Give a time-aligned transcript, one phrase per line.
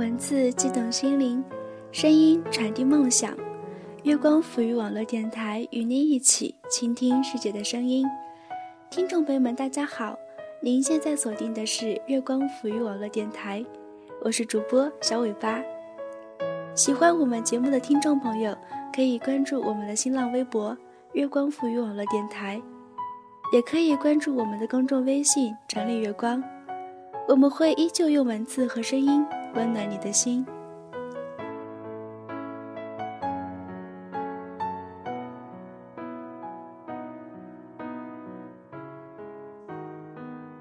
[0.00, 1.44] 文字激动心灵，
[1.92, 3.36] 声音传递梦想。
[4.04, 8.06] 月光抚育网络电台与您一起倾听世界的声音。
[8.88, 10.18] 听众朋友们，大家好，
[10.62, 13.62] 您现在锁定的是月光抚育网络电台，
[14.22, 15.62] 我是主播小尾巴。
[16.74, 18.56] 喜欢我们节目的听众朋友，
[18.96, 20.74] 可以关注我们的新浪微博
[21.12, 22.58] “月光抚育网络电台”，
[23.52, 26.42] 也可以关注我们的公众微信“城里月光”。
[27.28, 29.22] 我们会依旧用文字和声音
[29.54, 30.46] 温暖你的心。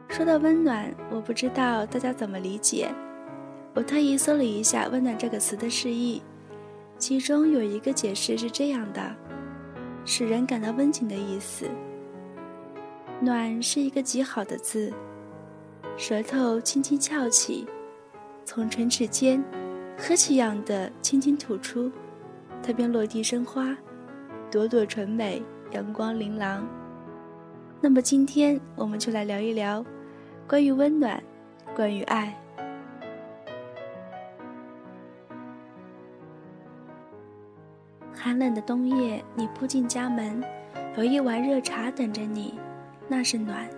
[0.10, 2.94] 说到温暖，我不知道大家怎么理解。
[3.74, 6.22] 我特意搜了一下“温暖”这个词的释义，
[6.98, 9.16] 其中有一个解释是这样的：
[10.04, 11.70] 使人感到温情的意思。
[13.22, 14.92] 暖是一个极好的字。
[15.96, 17.66] 舌头轻轻翘起，
[18.52, 19.40] 从唇齿间，
[19.96, 21.92] 呵气样的轻轻吐出，
[22.64, 23.78] 它便落地生花，
[24.50, 26.68] 朵朵纯美，阳光琳琅。
[27.80, 29.86] 那么今天我们就来聊一聊，
[30.48, 31.22] 关于温暖，
[31.76, 32.36] 关于爱。
[38.16, 40.44] 寒冷的冬夜，你扑进家门，
[40.98, 42.56] 有一碗热茶等着你，
[43.08, 43.70] 那是暖。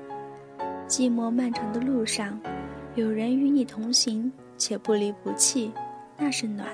[0.88, 2.40] 寂寞漫长的路上，
[2.96, 4.32] 有人与你同行，
[4.62, 5.72] 且不离不弃，
[6.16, 6.68] 那是暖；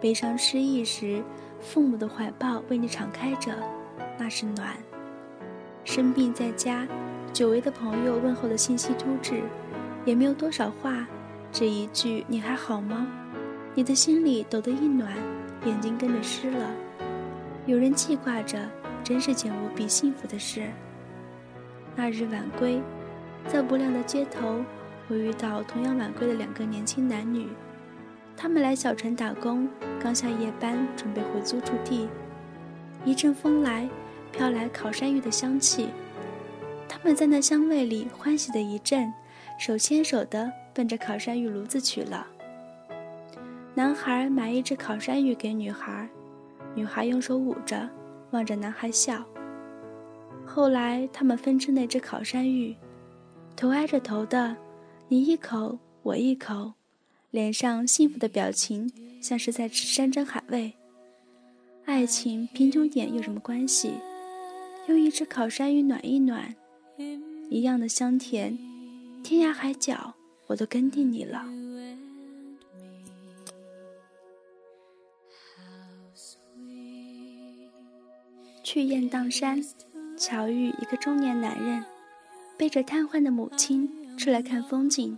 [0.00, 1.20] 悲伤失意时，
[1.60, 3.52] 父母的怀抱为你敞开着，
[4.16, 4.68] 那是暖；
[5.82, 6.86] 生病在家，
[7.32, 9.42] 久违的朋友问候的信息突至，
[10.04, 11.04] 也没有多少话，
[11.50, 13.04] 这一句“你还好吗”，
[13.74, 15.12] 你的心里抖得一暖，
[15.64, 16.70] 眼睛跟着湿了。
[17.66, 18.60] 有人记挂着，
[19.02, 20.70] 真是件无比幸福的事。
[21.96, 22.80] 那日晚归。
[23.48, 24.60] 在不亮的街头，
[25.08, 27.48] 我遇到同样晚归的两个年轻男女，
[28.36, 29.68] 他们来小城打工，
[30.00, 32.08] 刚下夜班，准备回租住地。
[33.04, 33.88] 一阵风来，
[34.32, 35.90] 飘来烤山芋的香气，
[36.88, 39.12] 他们在那香味里欢喜的一阵，
[39.58, 42.26] 手牵手的奔着烤山芋炉子去了。
[43.74, 46.08] 男孩买一只烤山芋给女孩，
[46.74, 47.88] 女孩用手捂着，
[48.32, 49.22] 望着男孩笑。
[50.44, 52.74] 后来他们分吃那只烤山芋。
[53.54, 54.54] 头挨着头的，
[55.08, 56.72] 你一口我一口，
[57.30, 58.90] 脸上幸福的表情
[59.22, 60.72] 像是在吃山珍海味。
[61.84, 63.92] 爱情贫穷点有什么关系？
[64.88, 66.56] 用一只烤山芋暖一暖，
[67.48, 68.58] 一样的香甜，
[69.22, 70.14] 天涯海角
[70.48, 71.44] 我都跟定你了。
[78.64, 79.64] 去雁荡山，
[80.16, 81.84] 巧遇一个中年男人。
[82.58, 85.16] 背着瘫痪的母亲出来看风景。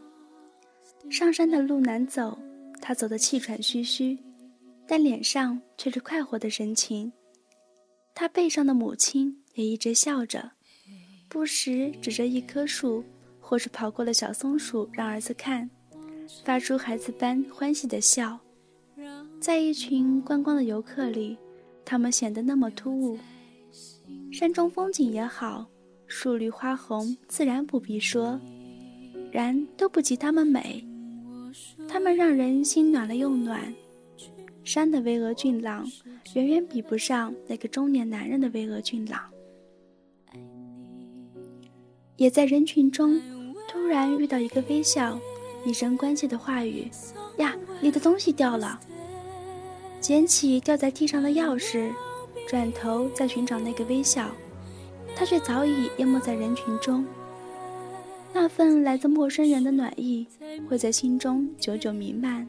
[1.10, 2.38] 上山的路难走，
[2.80, 4.18] 他走得气喘吁吁，
[4.86, 7.12] 但脸上却是快活的神情。
[8.14, 10.50] 他背上的母亲也一直笑着，
[11.28, 13.04] 不时指着一棵树，
[13.40, 15.70] 或是跑过了小松鼠让儿子看，
[16.44, 18.38] 发出孩子般欢喜的笑。
[19.40, 21.38] 在一群观光的游客里，
[21.84, 23.16] 他们显得那么突兀。
[24.32, 25.66] 山中风景也好。
[26.10, 28.40] 树绿花红，自然不必说，
[29.30, 30.86] 然都不及它们美。
[31.88, 33.72] 它们让人心暖了又暖。
[34.64, 35.86] 山的巍峨俊朗，
[36.34, 39.20] 远远比不上那个中年男人的巍峨俊朗。
[42.16, 43.18] 也在人群中，
[43.68, 45.18] 突然遇到一个微笑，
[45.64, 46.90] 一声关切的话语
[47.38, 48.78] ：“呀，你的东西掉了。”
[50.00, 51.90] 捡起掉在地上的钥匙，
[52.46, 54.30] 转头再寻找那个微笑。
[55.16, 57.04] 他却早已淹没在人群中。
[58.32, 60.26] 那份来自陌生人的暖意，
[60.68, 62.48] 会在心中久久弥漫，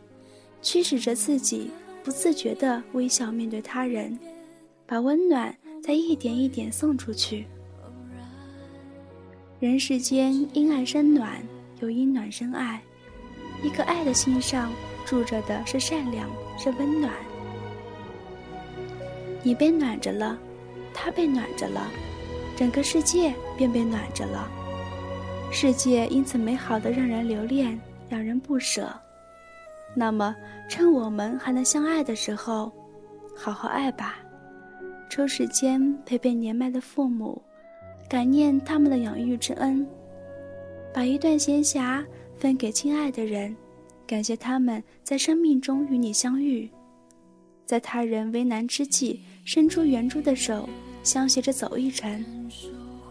[0.62, 1.72] 驱使着自己
[2.03, 4.17] 不自觉地微笑面对他人，
[4.85, 7.47] 把温暖再一点一点送出去。
[9.59, 11.41] 人世间因爱生暖，
[11.81, 12.81] 又因暖生爱。
[13.64, 14.72] 一颗爱的心上
[15.05, 17.14] 住着的是善良，是温暖。
[19.43, 20.37] 你被暖着了，
[20.93, 21.90] 他被暖着了。
[22.55, 24.49] 整个世界便被暖着了，
[25.51, 28.87] 世界因此美好的让人留恋，让人不舍。
[29.96, 30.35] 那么，
[30.69, 32.72] 趁我们还能相爱的时候，
[33.35, 34.19] 好好爱吧。
[35.09, 37.41] 抽时间陪陪年迈的父母，
[38.07, 39.85] 感念他们的养育之恩，
[40.93, 42.05] 把一段闲暇
[42.37, 43.55] 分给亲爱的人，
[44.05, 46.69] 感谢他们在生命中与你相遇，
[47.66, 50.69] 在他人为难之际伸出援助的手。
[51.02, 52.23] 相携着走一程，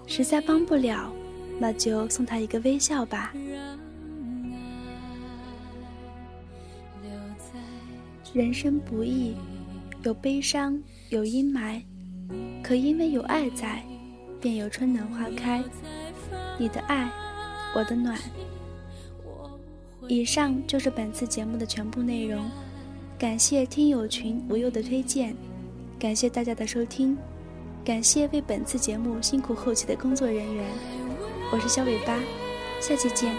[0.07, 1.11] 实在帮不了，
[1.59, 3.33] 那就送他一个微笑吧。
[8.33, 9.35] 人生不易，
[10.03, 11.83] 有悲伤，有阴霾，
[12.63, 13.83] 可因为有爱在，
[14.41, 15.65] 便有春暖花开。
[16.59, 17.11] 你的爱，
[17.75, 18.19] 我的暖。
[20.07, 22.51] 以上就是本次节目的全部内容，
[23.19, 25.35] 感谢听友群无忧的推荐，
[25.99, 27.17] 感谢大家的收听，
[27.85, 30.98] 感谢为本次节目辛苦后期的工作人员。
[31.51, 32.15] 我是小尾巴，
[32.81, 33.35] 下期见。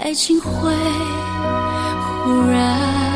[0.00, 0.72] 爱情会
[2.14, 3.07] 忽然。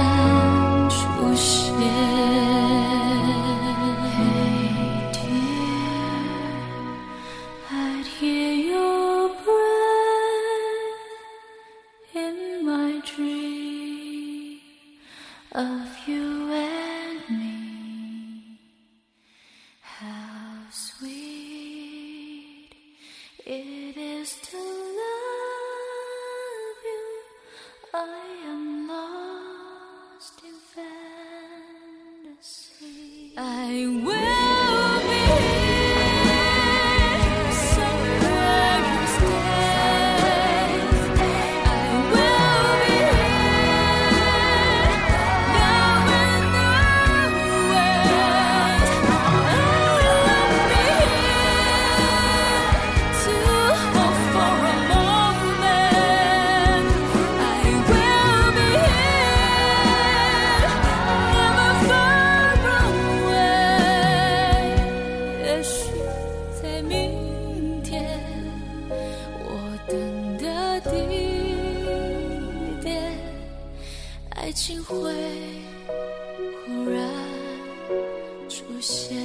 [33.36, 34.31] I will.
[78.82, 79.21] 些